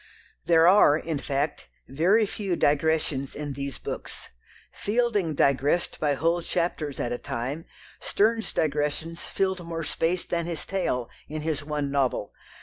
There 0.45 0.67
are, 0.67 0.97
in 0.97 1.19
fact, 1.19 1.67
very 1.87 2.25
few 2.25 2.55
digressions 2.55 3.35
in 3.35 3.53
these 3.53 3.77
books. 3.77 4.29
Fielding 4.71 5.35
"digressed" 5.35 5.99
by 5.99 6.15
whole 6.15 6.41
chapters 6.41 6.99
at 6.99 7.11
a 7.11 7.19
time, 7.19 7.65
Sterne's 7.99 8.51
digressions 8.51 9.23
filled 9.25 9.63
more 9.63 9.83
space 9.83 10.25
than 10.25 10.47
his 10.47 10.65
tale 10.65 11.07
in 11.27 11.41
his 11.43 11.63
one 11.63 11.91
"novel." 11.91 12.33